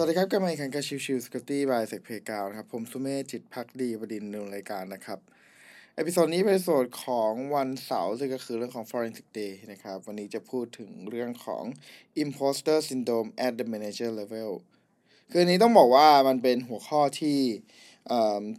[0.00, 5.18] สวัสดีครับกลับมาอีกครั้งกับ Chill Chill Security by SecPlayground นะครับ ผมสุเมธจิตภักดีบดินทร์ดำเนินรายการนะครับ
[5.96, 11.64] episode นี้เป็น episode ของวันเสาร์ซึ่งก็คือเรื่องของ Forensic Day นะครับ วันนี้จะพูดถึงเรื่องของ
[12.22, 14.52] Imposter Syndrome at the Manager Level
[15.30, 17.38] คืออันนี้ต้องบอกว่ามันเป็นหัวข้อที่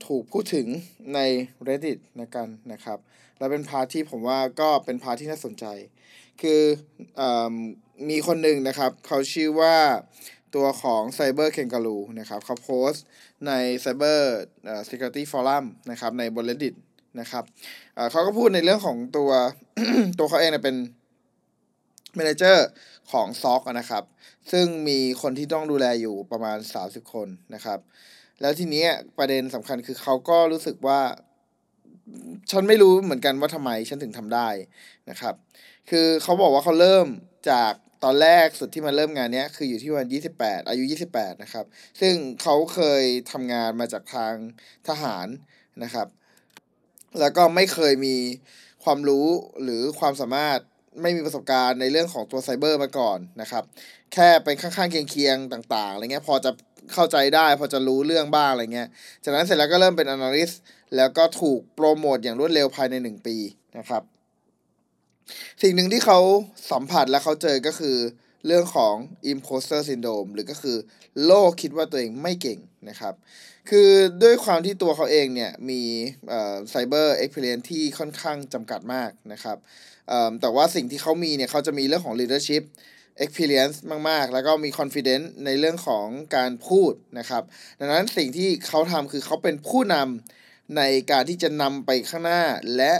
[0.07, 0.67] ถูกพูดถึง
[1.13, 1.19] ใน
[1.67, 2.99] Reddit ละกันนะครับ
[3.37, 5.65] และเป็น part ที่ผมว่าก็เป็น part ที่น่าสนใจ
[6.41, 6.61] คือ
[7.19, 7.21] อ
[8.09, 9.75] มีคนหนึ่งนะครับ เขาชื่อว่า
[10.55, 13.03] ตัวของ Cyber Kangaroo นะครับเขาโพสต์
[13.47, 13.51] ใน
[13.83, 14.19] Cyber
[14.65, 16.75] เอ่อ Security Forum นะครับในบน Reddit
[17.19, 17.43] นะครับ
[18.11, 19.31] เขาก็พูดในเรื่องของตัว
[20.19, 20.75] ตัวเขาเองเนี่ยเป็น
[22.17, 22.57] Manager
[23.11, 24.03] ของ SOC อะนะครับ
[24.51, 27.79] ซึ่งมีคนที่ต้องดูแลอยู่ประมาณ 30 คนนะครับ
[28.41, 28.85] แล้วทีนี้
[29.17, 31.01] ประเด็นสำคัญคือเขาก็รู้สึกว่า
[32.51, 34.49] ฉันไม่รู้เหมือนกันว่าทำไมฉันถึงทำได้
[35.09, 35.35] นะครับ
[35.89, 37.07] คือเขาบอกว่าเขาเริ่ม
[37.49, 41.65] จาก ตอนแรกสุดที่มาเริ่มงานเนี้ยคืออยู่ที่วันยี่สิบแปดอายุยี่สิบแปดนะครับ
[42.01, 44.33] ซึ่งเขาเคยทำงานมาจากทาง
[44.87, 45.27] ทหาร
[45.83, 46.07] นะครับ
[47.19, 48.15] แล้วก็ไม่เคยมี
[48.83, 49.27] ความรู้
[49.63, 50.59] หรือความสามารถ
[51.01, 53.63] ไม่มีประสบการณ์ในเรื่องของตัวไซเบอร์มาก่อนนะครับ
[54.13, 56.51] แค่เป็นข้างๆเคียงๆต่างๆอะไรเงี้ยพอจะ
[56.93, 58.89] เข้าใจได้ พอจะรู้เรื่องบ้างอะไรเงี้ย
[59.23, 60.55] จากนั้นเสร็จแล้วก็เริ่มเป็น analyst
[60.95, 63.37] แล้วก็ถูกโปรโมทอย่างรวดเร็วภายในหนึ่งปี
[63.77, 64.03] นะครับ
[65.61, 66.19] สิ่งหนึ่งที่เขา
[66.71, 67.97] สัมผัสและเขาเจอก็คือ
[68.47, 68.95] เรื่องของ
[69.31, 70.77] imposter syndrome หรือก็คือ
[71.25, 72.59] โลกคิดว่าตัวเองไม่เก่ง
[72.89, 73.13] นะครับ
[73.69, 73.89] คือ
[74.23, 75.81] ด้วยความที่ตัวเขาเองเนี่ยมี
[76.25, 79.57] ไซเอ่อ cyber experience ที่ค่อนข้างจำกัดมากนะครับ
[80.41, 82.63] แต่ว่าสิ่งที่เขามีเนี่ยเขาจะมีเรื่องของ leadership
[83.23, 83.77] experience
[84.09, 87.43] มาก ๆ แล้วก็มี confidence ในเรื่องของการพูดนะครับ
[87.79, 90.81] ดังนั้นสิ่งที่เขาทำคือเขาเป็นผู้นำใน
[91.11, 92.43] การที่จะนำไปข้างหน้า
[92.77, 92.93] และ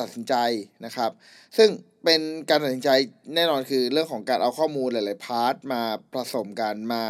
[0.00, 0.34] ตัดสินใจ
[0.84, 1.10] นะครับ
[1.56, 1.68] ซึ่ง
[2.04, 2.90] เป็นการตัดสินใจ
[3.34, 5.82] แน่นอนคือเรื่องของการเอาข้อมูลหลาย ๆ พาร์ทมา
[6.14, 7.02] ผสมกันมา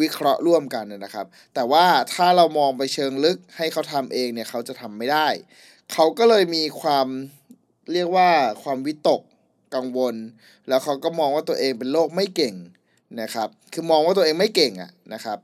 [0.00, 1.84] วิเคราะห์ร่วมกันนะนะครับ แต่ว่า
[2.14, 5.28] ถ้าเรามองไปเชิงลึกให้เขาทำเองเนี่ยเขาจะทำไม่ได้
[5.92, 7.06] เขาก็เลยมีความ
[7.92, 8.30] เรียกว่า
[8.62, 9.22] ความวิตก
[9.74, 10.14] กังวล
[10.68, 12.54] แล้วเขาก็มองว่าตัวเองเป็นโรคไม่เก่ง
[13.20, 15.38] นะครับ คือมองว่าตัวเองไม่เก่งอะนะครับ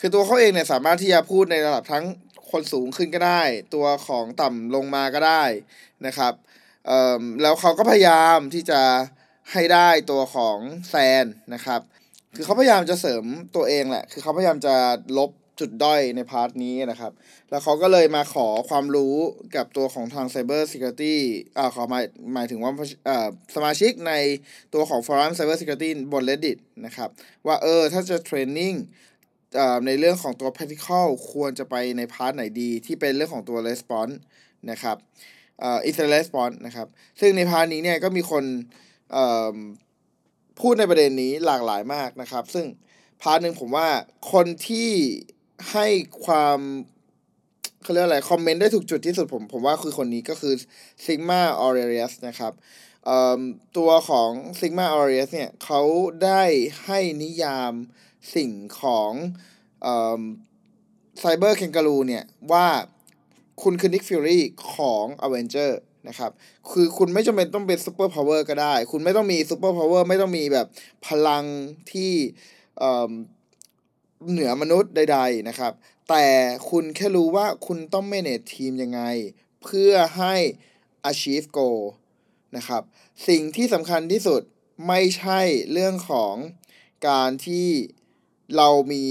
[0.00, 2.04] คือตัวเขาเองเนี่ยสามารถที่จะพูดในระดับทั้ง
[2.50, 3.42] คนสูงขึ้นก็ได้
[3.74, 5.44] ตัวของต่ำลงมาก็ได้
[6.06, 6.34] นะครับ
[7.42, 8.82] แล้วเขาก็พยายามที่จะ
[9.52, 10.58] ให้ได้ตัวของ
[10.90, 11.80] SANS นะครับ
[12.36, 13.24] คือเขาพยายามจะเสริม
[13.56, 14.74] ตัวเองแหละ คือเขาพยายามจะ
[15.18, 17.12] ลบจุดด้อยใน part นี้นะครับ
[17.50, 19.16] แล้วเขาก็เลยมาขอความรู้
[19.56, 21.16] กับตัวของทาง Cyber Security
[21.56, 22.72] อ่าขอหมายหมายถึงว่า
[23.08, 24.12] อ่อสมาชิกใน
[24.74, 27.08] ตัวของ Forum Cyber Security บน Reddit นะครับ
[27.46, 28.74] ว่าเออถ้าจะ training
[29.86, 34.14] ในเรื่องของตัว practical ควรจะไปใน part ไหนดี ที่เป็นเรื่องของตัว response
[34.70, 34.96] นะครับ
[35.62, 36.86] อ่อ incident response นะครับ
[37.20, 38.44] ซึ่งใน part นี้เนี่ยก็มีคน
[40.60, 42.66] พูดในประเด็นนี้หลากหลายมากนะครับ ซึ่ง
[43.22, 43.88] part หนึ่งผมว่า
[44.32, 44.90] คนที่
[45.72, 45.86] ให้
[46.24, 46.58] ความ
[47.82, 50.54] เขาเรียกอะไร comment ได้ถูกจุดที่สุดผม ผมว่าคือคนนี้ก็คือ
[51.04, 52.52] Sigma Aurelius นะครับ
[53.76, 55.80] ตัวของ Sigma Aurelius เนี่ยเขา
[56.24, 56.42] ได้
[56.84, 57.72] ให้นิยาม
[58.34, 59.24] สิ่งของไซ
[59.82, 60.22] เอ่อ
[61.22, 62.66] Cyber Kangaroo เนี่ยว่า
[63.62, 64.38] คุณคือ Nick Fury
[64.74, 65.72] ของ Avenger
[66.08, 66.30] นะครับ
[66.70, 70.66] คือคุณไม่จำเป็นต้องเป็น superpower ก็ได้ คุณไม่ต้องมี superpower ไม่ต้องมีแบบ
[71.06, 71.44] พลัง
[71.92, 72.12] ที่
[72.78, 75.72] เเหนือมนุษย์ใด ๆนะครับ
[76.08, 76.26] แต่
[76.70, 79.00] คุณแค่รู้ว่าคุณต้อง manage ทีมยังไง
[79.62, 80.34] เพื่อให้
[81.10, 81.80] achieve goal
[82.56, 82.82] นะครับ
[83.28, 84.42] สิ่งที่สำคัญที่สุด
[84.88, 85.40] ไม่ใช่
[85.72, 86.34] เรื่องของ
[87.08, 87.68] การที่
[88.56, 89.04] เรามี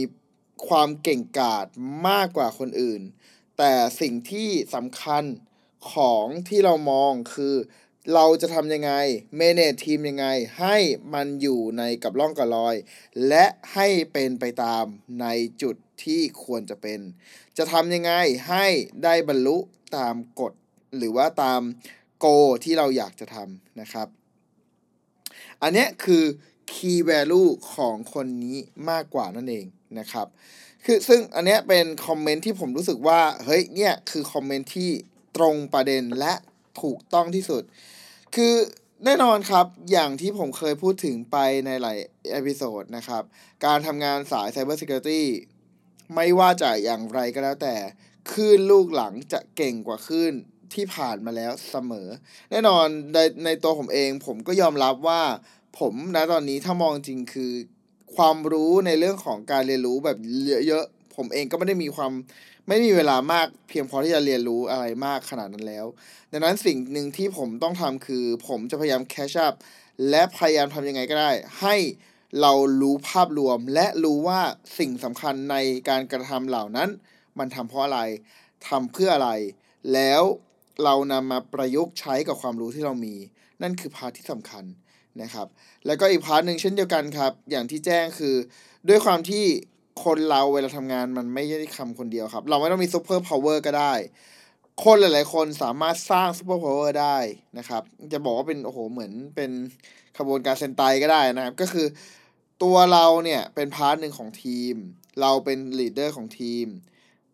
[0.67, 1.65] ความเก่งกาจ
[2.07, 3.01] มากกว่าคนอื่น
[3.57, 5.23] แต่สิ่งที่สำคัญ
[5.93, 7.55] ของที่เรามองคือ
[8.13, 8.91] เราจะทำยังไง
[9.39, 10.27] manage ทีมยังไง
[10.59, 10.77] ให้
[11.13, 12.75] มันอยู่ในกับร่องกับรอย
[13.27, 14.85] และให้เป็นไปตาม
[15.21, 15.27] ใน
[15.61, 16.99] จุดที่ควรจะเป็น
[17.57, 18.13] จะทำยังไง
[18.49, 18.65] ให้
[19.03, 19.57] ได้บรรลุ
[19.97, 20.53] ตามกฎ
[20.97, 21.61] หรือว่าตาม
[22.19, 22.25] โก
[22.63, 24.07] ที่เราอยากจะทำนะครับ
[25.61, 26.23] อันนี้คือ
[26.71, 28.57] key value ของคนนี้
[28.89, 29.65] มากกว่านั่นเอง
[29.99, 30.27] นะครับ
[30.85, 34.89] คือซึ่งอันเนี้ยเป็นคอมเมนต์ที่ผมรู้สึกว่า เฮ้ย เนี่ยคือคอมเมนต์ที่
[35.37, 36.33] ตรงประเด็นและ
[36.81, 37.63] ถูกต้องที่สุด
[38.35, 38.53] คือ
[39.05, 41.97] แน่นอนครับ อย่างที่ผมเคยพูดถึงไปในหลาย
[42.31, 43.23] episode นะครับ
[43.65, 45.23] การทำงานสาย Cyber Security
[46.15, 47.75] ไม่ว่าจะอย่างไรก็แล้วแต่
[48.31, 50.33] คลื่นลูกหลังจะเก่งกว่าคลื่น
[50.73, 52.07] ที่ผ่านมาแล้วเสมอ
[52.51, 55.21] แน่นอนในในตัวผมเองผมก็ยอมรับว่า
[55.79, 57.51] ผมณตอนนี้ถ้ามองจริงคือ
[58.15, 60.17] ความรู้ในเรื่องของการเรียนรู้แบบ
[60.67, 62.11] เยอะๆผมเองก็ไม่ได้มีความ
[62.67, 65.85] ไม่มีเวลามากเพียงพอที่จะเรียนรู้อะไรมากขนาดนั้นแล้ว
[66.31, 69.53] ดังนั้นสิ่งหนึ่งที่ผมต้องทำคือ ผมจะพยายามแคชอัพ
[70.09, 71.31] และพยายามทำยังไงก็ได้
[71.61, 71.75] ให้
[72.41, 74.41] เรารู้ภาพรวม และรู้ว่า
[74.79, 75.55] สิ่งสำคัญใน
[75.89, 76.89] การกระทำเหล่านั้น
[77.39, 78.01] มันทำเพราะอะไร
[78.67, 79.31] ทำเพื่ออะไร
[79.93, 80.21] แล้ว
[80.83, 83.15] เรานำมาประยุกต์ใช้กับความรู้ที่เรามี
[83.61, 84.63] นั่นคือพาที่สำคัญ
[85.21, 85.47] นะครับ
[85.85, 88.35] แล้วก็อีก part หนึ่งเช่นเดียวกันครับ อย่างที่แจ้งคือ
[88.89, 89.43] ด้วยความที่
[90.03, 93.93] คนเราเวลาทำงานมันไม่ได้ทำคนเดียวครับ เราไม่ต้องมี superpower ก็ได้
[94.83, 97.17] คนหลาย ๆ คนสามารถสร้าง superpower ได้
[97.57, 97.83] นะครับ
[98.13, 99.51] จะบอกว่าเป็นโอ้โหเหมือนเป็น
[100.17, 101.87] ขบวนการเซนไตก็ได้นะครับ ก็คือ
[102.63, 104.75] ตัวเราเนี่ยเป็น part หนึ่งของทีม
[105.21, 106.67] เราเป็น leader ของทีม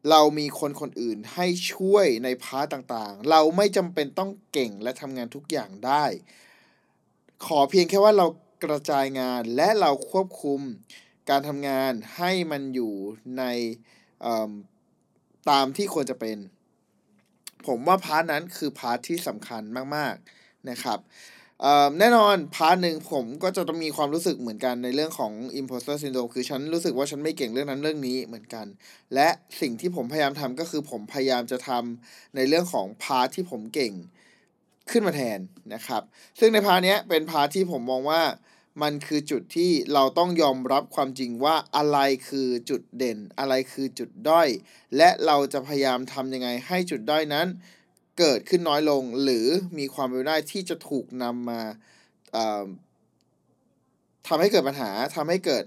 [0.09, 6.05] เรามีคนคนอื่นให้ช่วยใน part ต่าง ๆ เราไม่จำเป็นต้องเก่งและทำงานทุกอย่างได้
[7.45, 8.27] ขอเพียงแค่ว่าเรา
[8.63, 10.61] กระจายงานและเราควบคุม
[11.29, 12.93] การทำงานให้มันอยู่
[13.37, 13.43] ใน
[15.49, 16.37] ตามที่ควรจะเป็น
[17.67, 19.61] ผมว่า part นั้นคือ part ที่สำคัญ
[19.95, 20.99] มาก ๆ นะครับ
[21.99, 28.65] แน่นอน part หนึ่งผมก็จะต้องมีความรู้สึกเหมือนกันในเรื่องของ imposter syndrome คือฉันรู้สึกว่าฉันไม่เก่งเรื่องนั้นเรื่องนี้เหมือนกัน
[29.15, 29.29] และ
[29.61, 33.93] สิ่งที่ผมพยายามทำก็คือผมพยายามจะทำในเรื่องของ part ที่ผมเก่ง
[34.91, 35.39] ขึ้นมาแทน
[35.73, 36.01] นะครับ
[36.39, 38.23] ซึ่งใน part นี้เป็น part ที่ผมมองว่า
[38.81, 41.97] มันคือจุดที่เราต้องยอมรับความจริงว่าอะไร
[42.29, 44.47] คือจุดเด่น อะไรคือจุดด้อย
[44.97, 47.47] และเราจะพยายามทำยังไงให้จุดด้อยนั้น
[48.19, 49.47] เกิดขึ้นน้อยลงหรือ
[49.77, 51.61] มีความเป็นไปได้ที่จะถูกนำมา
[54.27, 55.63] ทำให้เกิดปัญหาทำให้เกิด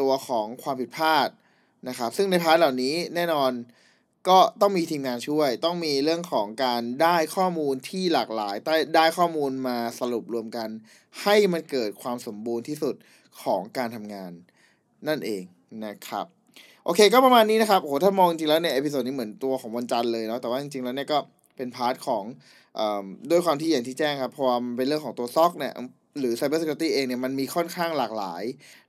[0.00, 1.28] ตัวของความผิดพลาด
[1.88, 3.52] นะครับ ซึ่งใน part เหล่านี้แน่นอน
[4.28, 8.54] ก็ต้องมีทีมงานช่วย ต้องมีเรื่องของการได้ข้อมูลที่หลากหลาย
[8.96, 10.68] ได้ข้อมูลมาสรุปรวมกัน
[11.22, 12.94] ให้มันเกิดความสมบูรณ์ที่สุด
[13.42, 14.32] ของการทำงาน
[15.08, 15.42] นั่นเอง
[15.84, 16.26] นะครับ
[16.84, 21.18] โอเคก็ประมาณนี้นะครับโอ้ถ้ามองจริงแล้วเนี่ย episode นี้เหมือนตัวของวันจันทร์เลยเนาะแต่ว่าจริงๆแล้วเนี่ยก็
[21.56, 22.24] เป็น part ของ
[22.78, 22.80] อ
[23.30, 25.72] ด้วยความที่อย่างที่แจ้งครับพอมันเป็นเรื่องของตัว SOC เนี่ย
[26.18, 28.42] หรือ Cyber Security เองเนี่ยมันมีค่อนข้างหลากหลาย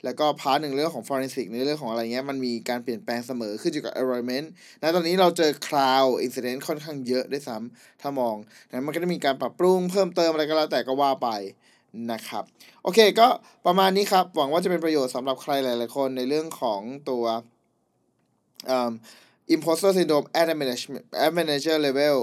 [0.04, 4.48] แล้วก็ part หนึ่งเรื่องของ Forensic ในเรื่องของอะไรเงี้ยมันมีการเปลี่ยนแปลงเสมอขึ้นอยู่กับ environment
[4.81, 8.36] นะตอนนี้เราเจอ cloud incident ค่อนข้างเยอะด้วยซ้ำถ้ามอง
[8.70, 11.30] นะมันก็จะมีการปรับปรุงเพิ่มเติมอะไรก็แล้วแต่ก็ว่าไป
[12.12, 12.44] นะครับ
[12.84, 13.28] โอเคก็
[13.66, 17.25] ประมาณนี้ครับ หวังว่าจะเป็นประโยชน์สำหรับใครหลาย ๆ คนในเรื่องของตัว
[19.54, 20.48] imposter syndrome at
[21.38, 22.18] manager level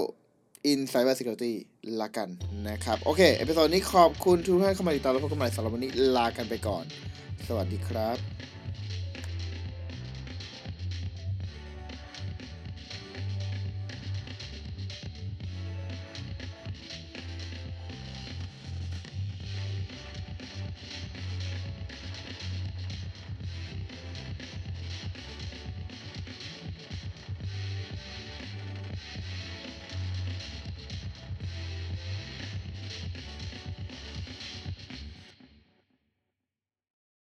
[0.71, 1.55] in cyber security
[2.01, 2.27] ละกัน
[2.67, 6.83] นะครับ โอเค episode นี้ขอบคุณทุกท่านเข้ามาติดตามและพบกันใหม่สำหรับวันนี้ลากันไปก่อน
[7.47, 8.17] สวัสดีครับ